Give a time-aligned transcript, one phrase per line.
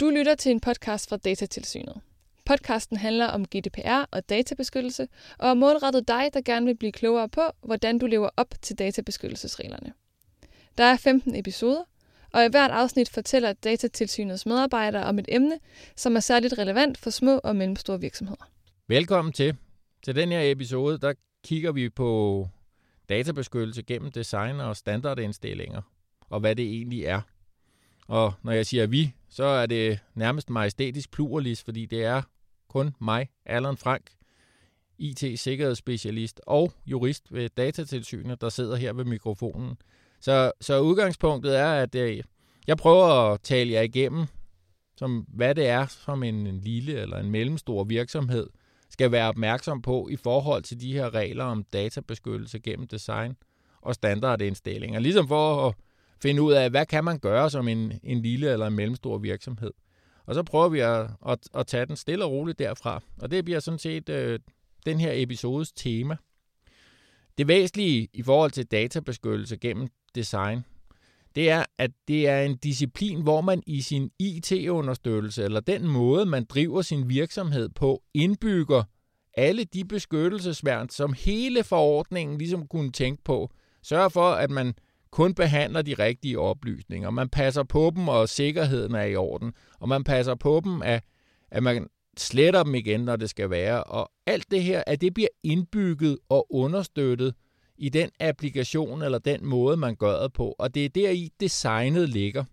[0.00, 2.00] Du lytter til en podcast fra Datatilsynet.
[2.46, 7.28] Podcasten handler om GDPR og databeskyttelse, og er målrettet dig, der gerne vil blive klogere
[7.28, 9.92] på, hvordan du lever op til databeskyttelsesreglerne.
[10.78, 11.82] Der er 15 episoder,
[12.32, 15.58] og i hvert afsnit fortæller Datatilsynets medarbejdere om et emne,
[15.96, 18.50] som er særligt relevant for små og mellemstore virksomheder.
[18.88, 19.56] Velkommen til.
[20.02, 21.12] Til den her episode, der
[21.44, 22.48] kigger vi på
[23.08, 25.82] databeskyttelse gennem design og standardindstillinger,
[26.30, 27.20] og hvad det egentlig er.
[28.06, 32.22] Og når jeg siger vi, så er det nærmest majestætisk pluralist, fordi det er
[32.68, 34.10] kun mig, Allan Frank,
[34.98, 39.76] IT-sikkerhedsspecialist og jurist ved Datatilsynet, der sidder her ved mikrofonen.
[40.20, 42.22] Så, så udgangspunktet er, at jeg,
[42.66, 44.26] jeg prøver at tale jer igennem,
[44.96, 48.50] som hvad det er, som en, en lille eller en mellemstor virksomhed
[48.90, 53.36] skal være opmærksom på i forhold til de her regler om databeskyttelse gennem design
[53.80, 55.00] og standardindstillinger.
[55.00, 55.74] Ligesom for at
[56.22, 59.70] finde ud af, hvad kan man gøre som en, en lille eller en mellemstor virksomhed.
[60.26, 63.02] Og så prøver vi at, at, at tage den stille og roligt derfra.
[63.22, 64.38] Og det bliver sådan set øh,
[64.86, 66.16] den her episodes tema.
[67.38, 70.64] Det væsentlige i forhold til databeskyttelse gennem design,
[71.34, 76.26] det er, at det er en disciplin, hvor man i sin IT-understøttelse, eller den måde,
[76.26, 78.82] man driver sin virksomhed på, indbygger
[79.34, 83.50] alle de beskyttelsesværn, som hele forordningen ligesom kunne tænke på.
[83.82, 84.74] Sørg for, at man
[85.12, 87.10] kun behandler de rigtige oplysninger.
[87.10, 89.52] Man passer på dem, og sikkerheden er i orden.
[89.80, 91.04] Og man passer på dem, at,
[91.50, 93.84] at man sletter dem igen, når det skal være.
[93.84, 97.34] Og alt det her, at det bliver indbygget og understøttet
[97.78, 100.54] i den applikation eller den måde, man gør det på.
[100.58, 102.44] Og det er der i designet ligger.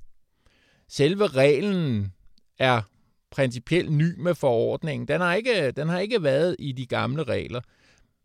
[0.89, 2.13] Selve reglen
[2.59, 2.81] er
[3.31, 5.07] principielt ny med forordningen.
[5.07, 7.61] Den har ikke, den har ikke været i de gamle regler.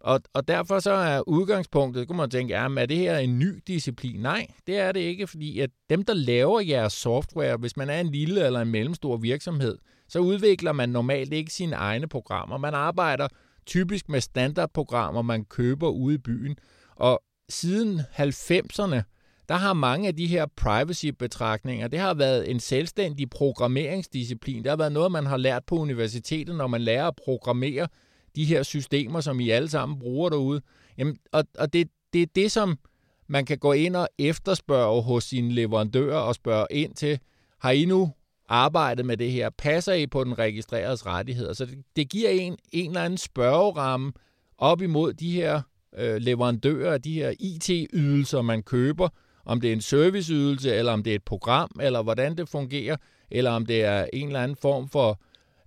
[0.05, 3.63] Og, og derfor så er udgangspunktet, kunne man tænke, jamen er det her en ny
[3.67, 4.21] disciplin?
[4.21, 8.01] Nej, det er det ikke, fordi at dem, der laver jeres software, hvis man er
[8.01, 12.59] en lille eller en mellemstor virksomhed, så udvikler man normalt ikke sine egne programmer.
[12.59, 13.29] Man arbejder
[13.67, 16.57] typisk med standardprogrammer, man køber ude i byen.
[16.97, 19.03] Og siden 90'erne,
[19.49, 24.63] der har mange af de her privacy-betragtninger, det har været en selvstændig programmeringsdisciplin.
[24.63, 27.89] Det har været noget, man har lært på universitetet, når man lærer at programmere
[28.37, 30.61] de her systemer, som I alle sammen bruger derude.
[30.99, 32.79] Jamen, og og det, det er det, som
[33.27, 37.19] man kan gå ind og efterspørge hos sine leverandører og spørge ind til,
[37.61, 38.13] har I nu
[38.49, 39.51] arbejdet med det her?
[39.51, 41.53] Passer I på den registreredes rettigheder?
[41.53, 44.13] Så det, det giver en en eller anden spørgeramme
[44.59, 45.63] op imod de her
[45.99, 49.09] øh, leverandører, de her IT-ydelser, man køber,
[49.45, 52.97] om det er en serviceydelse, eller om det er et program, eller hvordan det fungerer,
[53.31, 55.21] eller om det er en eller anden form for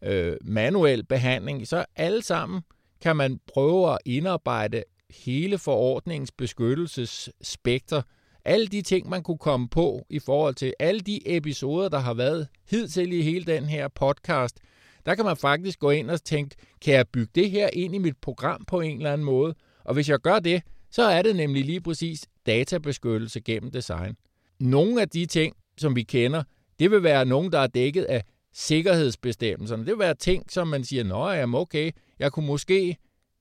[0.05, 2.61] øh, manuel behandling, så alle sammen
[3.01, 8.01] kan man prøve at indarbejde hele forordningens beskyttelsesspekter.
[8.45, 12.13] Alle de ting, man kunne komme på i forhold til alle de episoder, der har
[12.13, 14.59] været hidtil i hele den her podcast,
[15.05, 17.97] der kan man faktisk gå ind og tænke, kan jeg bygge det her ind i
[17.97, 19.55] mit program på en eller anden måde?
[19.83, 20.61] Og hvis jeg gør det,
[20.91, 24.15] så er det nemlig lige præcis databeskyttelse gennem design.
[24.59, 26.43] Nogle af de ting, som vi kender,
[26.79, 28.23] det vil være nogen, der er dækket af
[28.55, 29.85] sikkerhedsbestemmelserne.
[29.85, 32.97] Det vil være ting, som man siger, nå jamen okay, jeg kunne måske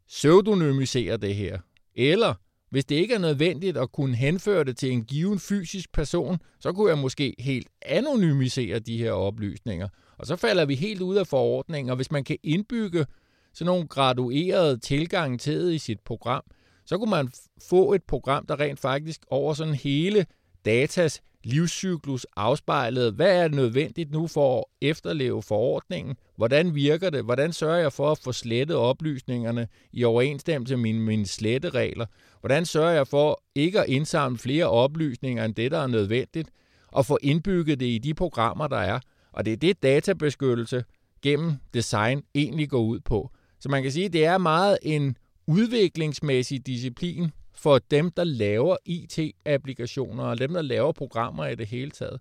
[0.09, 1.59] pseudonymisere det her.
[1.95, 2.35] Eller
[2.71, 6.73] hvis det ikke er nødvendigt at kunne henføre det til en given fysisk person, så
[6.73, 9.89] kunne jeg måske helt anonymisere de her oplysninger.
[10.19, 13.07] Og så falder vi helt ud af forordningen, og hvis man kan indbygge
[13.53, 16.43] sådan nogle graduerede tilgang til i sit program,
[16.87, 17.33] så kunne man
[17.69, 20.27] få et program, der rent faktisk over sådan hele
[20.65, 23.13] datas livscyklus afspejlet.
[23.13, 26.17] Hvad er nødvendigt nu for at efterleve forordningen?
[26.37, 27.25] Hvordan virker det?
[27.25, 32.07] Hvordan sørger jeg for at få slettet oplysningerne i overensstemmelse med mine, mine sletteregler?
[32.41, 36.51] Hvordan sørger jeg for ikke at indsamle flere oplysninger end det, der er nødvendigt?
[36.89, 39.01] Og få indbygget det i de programmer, der er.
[39.33, 40.85] Og det er det databeskyttelse
[41.23, 43.31] gennem design egentlig går ud på.
[43.61, 45.17] Så man kan sige, at det er meget en
[45.47, 51.91] udviklingsmæssig disciplin, for dem, der laver IT-applikationer og dem, der laver programmer i det hele
[51.91, 52.21] taget.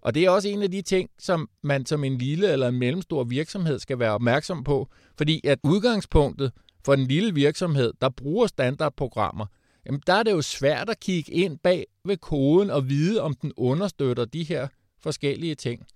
[0.00, 2.78] Og det er også en af de ting, som man som en lille eller en
[2.78, 4.88] mellemstor virksomhed skal være opmærksom på,
[5.18, 6.52] fordi at udgangspunktet
[6.84, 9.46] for en lille virksomhed, der bruger standardprogrammer,
[9.86, 13.34] jamen der er det jo svært at kigge ind bag ved koden og vide, om
[13.34, 14.68] den understøtter de her
[15.02, 15.86] forskellige ting.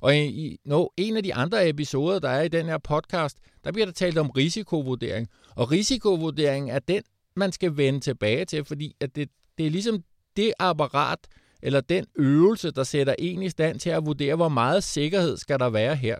[0.00, 3.72] Og i no, en af de andre episoder, der er i den her podcast, der
[3.72, 5.28] bliver der talt om risikovurdering.
[5.56, 7.02] Og risikovurdering er den
[7.36, 9.28] man skal vende tilbage til, fordi at det,
[9.58, 10.04] det er ligesom
[10.36, 11.18] det apparat,
[11.62, 15.58] eller den øvelse, der sætter en i stand til at vurdere, hvor meget sikkerhed skal
[15.58, 16.18] der være her.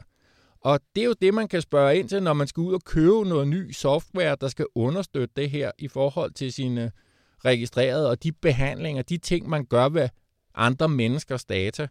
[0.60, 2.84] Og det er jo det, man kan spørge ind til, når man skal ud og
[2.84, 6.92] købe noget ny software, der skal understøtte det her i forhold til sine
[7.44, 10.08] registrerede og de behandlinger, de ting, man gør ved
[10.54, 11.88] andre menneskers data.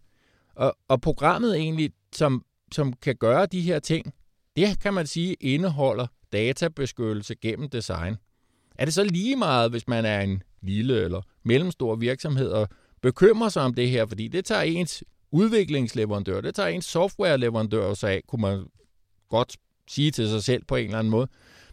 [0.56, 4.13] Og, og programmet egentlig, som som kan gøre de her ting,
[4.56, 8.16] det kan man sige indeholder databeskyttelse gennem design.
[8.75, 12.69] Er det så lige meget, hvis man er en lille eller mellemstor virksomhed og
[13.01, 18.12] bekymrer sig om det her, fordi det tager ens udviklingsleverandør, det tager ens softwareleverandør sig
[18.12, 18.66] af, kunne man
[19.30, 19.57] godt
[19.89, 21.27] sige til sig selv på en eller anden måde.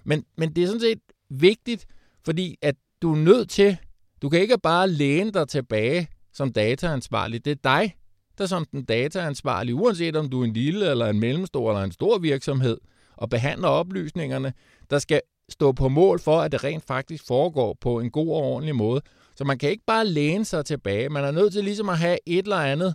[0.05, 0.99] Men, men det er sådan set
[1.31, 1.87] vigtigt,
[2.25, 3.77] fordi at du er nødt til,
[4.23, 7.45] du kan ikke bare læne dig tilbage som dataansvarlig.
[7.45, 7.97] Det er dig,
[8.39, 11.93] der som den dataansvarlige, uanset om du er en lille eller en mellemstor eller en
[11.93, 12.79] stor virksomhed,
[13.17, 14.53] og behandler oplysningerne,
[14.91, 15.21] der skal
[15.53, 19.01] stå på mål for, at det rent faktisk foregår på en god og ordentlig måde.
[19.37, 21.09] Så man kan ikke bare læne sig tilbage.
[21.09, 22.95] Man er nødt til ligesom at have et eller andet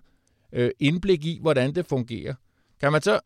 [0.54, 2.34] øh, indblik i, hvordan det fungerer.
[2.80, 3.20] Kan man så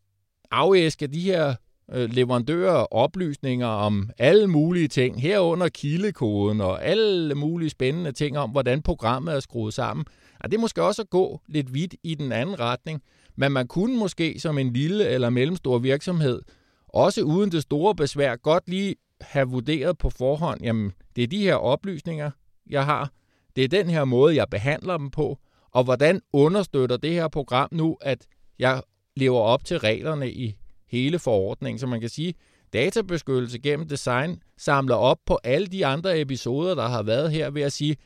[0.51, 1.55] afæske de her
[1.93, 8.49] øh, leverandører oplysninger om alle mulige ting, herunder kildekoden og alle mulige spændende ting om,
[8.49, 10.05] hvordan programmet er skruet sammen.
[10.39, 13.01] Og det er måske også at gå lidt vidt i den anden retning,
[13.35, 16.41] men man kunne måske som en lille eller mellemstor virksomhed,
[16.87, 21.43] også uden det store besvær, godt lige have vurderet på forhånd, jamen det er de
[21.43, 22.31] her oplysninger,
[22.69, 23.11] jeg har,
[23.55, 25.39] det er den her måde, jeg behandler dem på,
[25.71, 28.27] og hvordan understøtter det her program nu, at
[28.59, 28.81] jeg
[29.15, 30.55] lever op til reglerne i
[30.87, 31.79] hele forordningen.
[31.79, 32.33] Så man kan sige,
[32.73, 37.61] databeskyttelse gennem design samler op på alle de andre episoder, der har været her ved
[37.61, 37.97] at sige,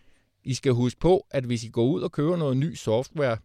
[0.44, 3.38] I skal huske på, at hvis I går ud og køber noget ny software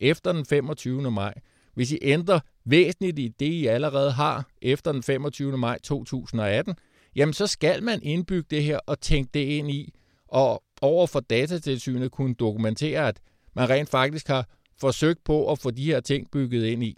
[0.00, 1.10] efter den 25.
[1.10, 1.34] maj,
[1.74, 5.58] hvis I ændrer væsentligt i det, I allerede har efter den 25.
[5.58, 6.74] maj 2018,
[7.16, 9.94] jamen så skal man indbygge det her og tænke det ind i,
[10.28, 13.20] og over for datatilsynet kunne dokumentere, at
[13.54, 14.48] man rent faktisk har
[14.80, 16.96] forsøgt på at få de her ting bygget ind i.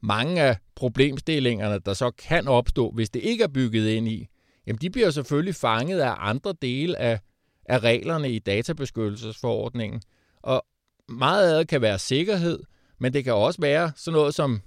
[0.00, 4.28] Mange af problemstillingerne, der så kan opstå, hvis det ikke er bygget ind i,
[4.66, 7.20] jamen de bliver selvfølgelig fanget af andre dele af,
[7.64, 10.02] af reglerne i databeskyttelsesforordningen.
[10.42, 10.66] Og
[11.08, 12.58] meget af det kan være sikkerhed,
[12.98, 14.60] men det kan også være sådan noget som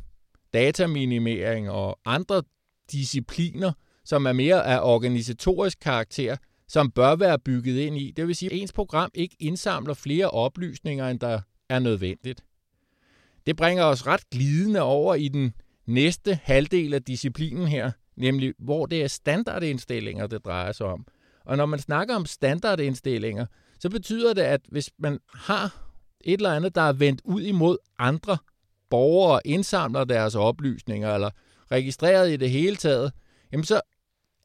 [0.54, 2.44] dataminimering og andre
[2.92, 3.72] discipliner,
[4.06, 6.38] som er mere af organisatorisk karakter,
[6.68, 8.14] som bør være bygget ind i.
[8.18, 12.44] Det vil sige, at ens program ikke indsamler flere oplysninger, end der er nødvendigt.
[13.46, 15.54] Det bringer os ret glidende over i den
[15.86, 21.06] næste halvdel af disciplinen her, nemlig hvor det er standardindstillinger, det drejer sig om.
[21.46, 23.46] Og når man snakker om standardindstillinger,
[23.80, 25.92] så betyder det, at hvis man har
[26.22, 28.38] et eller andet, der er vendt ud imod andre
[28.90, 31.30] borgere, indsamler deres oplysninger eller
[31.72, 33.12] registreret i det hele taget,
[33.52, 33.82] jamen så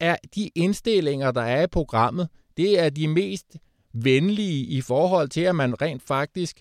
[0.00, 3.56] er de indstillinger, der er i programmet, det er de mest
[3.92, 6.60] venlige i forhold til, at man rent faktisk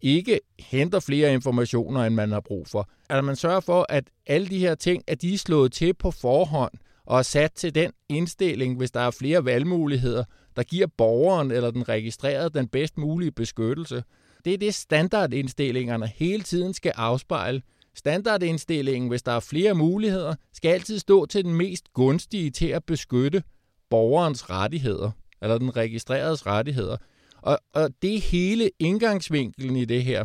[0.00, 2.88] ikke henter flere informationer, end man har brug for.
[3.10, 6.10] At man sørger for, at alle de her ting, at de er slået til på
[6.10, 6.72] forhånd
[7.06, 10.24] og er sat til den indstilling, hvis der er flere valgmuligheder,
[10.56, 14.02] der giver borgeren eller den registrerede den bedst mulige beskyttelse.
[14.44, 17.62] Det er det standardindstillingerne hele tiden skal afspejle.
[17.98, 22.84] Standardindstillingen, hvis der er flere muligheder, skal altid stå til den mest gunstige til at
[22.84, 23.42] beskytte
[23.90, 25.10] borgerens rettigheder,
[25.42, 26.96] eller den registreredes rettigheder.
[27.42, 30.24] Og, og det er hele indgangsvinkelen i det her.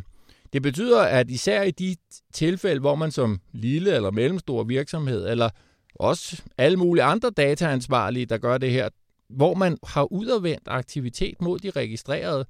[0.53, 1.95] Det betyder, at især i de
[2.33, 5.49] tilfælde, hvor man som lille eller mellemstor virksomhed, eller
[5.95, 8.89] også alle mulige andre dataansvarlige, der gør det her,
[9.29, 12.45] hvor man har udadvendt aktivitet mod de registrerede,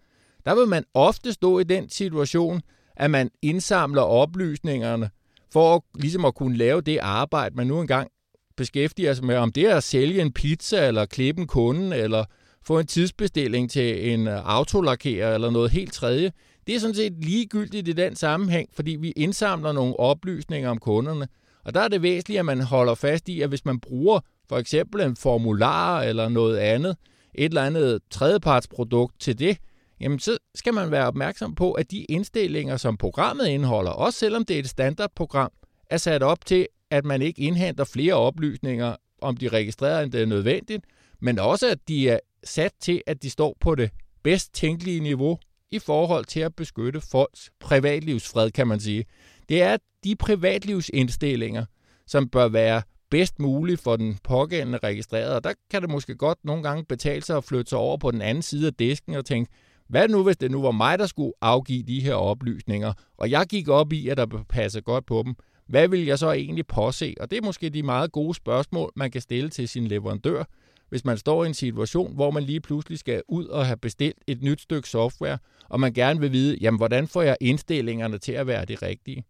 [0.45, 2.61] der vil man ofte stå i den situation,
[2.97, 5.09] at man indsamler oplysningerne
[5.53, 8.09] for at, ligesom at kunne lave det arbejde, man nu engang
[8.57, 12.25] beskæftiger sig med, om det er at sælge en pizza, eller klippe en kunde, eller
[12.65, 16.31] få en tidsbestilling til en øh, autolakerer, eller noget helt tredje.
[16.67, 21.27] Det er sådan set ligegyldigt i den sammenhæng, fordi vi indsamler nogle oplysninger om kunderne.
[21.65, 24.19] Og der er det væsentligt, at man holder fast i, at hvis man bruger
[24.49, 26.97] for eksempel en formular eller noget andet,
[27.35, 29.57] et eller andet tredjepartsprodukt til det,
[29.99, 34.45] jamen så skal man være opmærksom på, at de indstillinger, som programmet indeholder, også selvom
[34.45, 35.51] det er et standardprogram,
[35.89, 40.21] er sat op til, at man ikke indhenter flere oplysninger om de registrerede, end det
[40.21, 40.85] er nødvendigt,
[41.19, 43.89] men også at de er sat til, at de står på det
[44.23, 45.39] bedst tænkelige niveau
[45.71, 49.05] i forhold til at beskytte folks privatlivsfred, kan man sige.
[49.49, 51.65] Det er de privatlivsindstillinger,
[52.07, 55.35] som bør være bedst muligt for den pågældende registrerede.
[55.35, 58.11] Og der kan det måske godt nogle gange betale sig at flytte sig over på
[58.11, 59.51] den anden side af disken og tænke,
[59.93, 63.45] hvad nu, hvis det nu var mig, der skulle afgive de her oplysninger, og jeg
[63.49, 65.35] gik op i, at der passe godt på dem?
[65.67, 67.15] Hvad vil jeg så egentlig påse?
[67.19, 70.43] Og det er måske de meget gode spørgsmål, man kan stille til sin leverandør,
[70.89, 74.17] hvis man står i en situation, hvor man lige pludselig skal ud og have bestilt
[74.27, 75.37] et nyt stykke software,
[75.69, 79.23] og man gerne vil vide, jamen hvordan får jeg indstillingerne til at være de rigtige?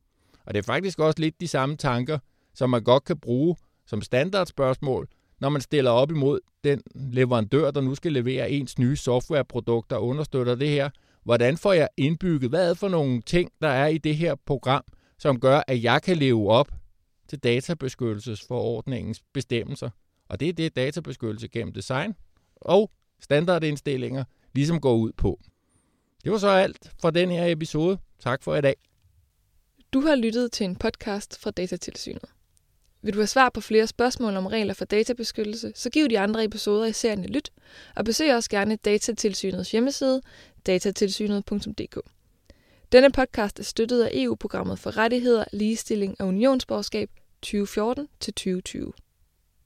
[0.46, 2.20] Og det er faktisk også lidt de samme tanker,
[2.54, 3.56] som man godt kan bruge
[3.86, 5.08] som standardspørgsmål,
[5.44, 9.98] når man stiller op imod den leverandør, der nu skal levere ens nye softwareprodukt, der
[9.98, 10.90] understøtter det her.
[11.24, 14.84] Hvordan får jeg indbygget, hvad er for nogle ting, der er i det her program,
[15.20, 16.72] som gør, at jeg kan leve op
[17.28, 19.90] til databeskyttelsesforordningens bestemmelser.
[20.30, 22.14] Og det er det databeskyttelse gennem design
[22.56, 24.24] og standardindstillinger
[24.54, 25.40] ligesom går ud på.
[26.24, 27.98] Det var så alt for den her episode.
[28.20, 28.76] Tak for i dag.
[29.94, 32.30] Du har lyttet til en podcast fra Datatilsynet.
[33.04, 36.44] Vil du have svar på flere spørgsmål om regler for databeskyttelse, så giv de andre
[36.44, 37.52] episoder i serien et lyt,
[37.96, 40.22] og besøg også gerne Datatilsynets hjemmeside,
[40.66, 42.00] datatilsynet.dk.
[42.92, 47.10] Denne podcast er støttet af EU-programmet for rettigheder, ligestilling og unionsborgerskab
[47.46, 49.03] 2014-2020.